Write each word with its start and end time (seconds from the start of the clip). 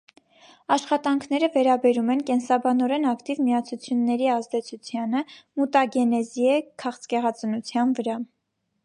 Աշխատանքները 0.75 1.49
վերաբերում 1.57 2.07
են 2.13 2.23
կենսաբանորեն 2.29 3.05
ակտիվ 3.11 3.43
միացությունների 3.49 4.31
ազդեցությանը 4.37 5.23
մուտագենեզի 5.61 6.49
է 6.55 6.57
քաղցկեղածնության 6.85 7.93
վրա։ 8.01 8.19